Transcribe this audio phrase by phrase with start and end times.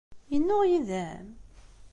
[0.31, 1.25] Yennuɣ yid-m?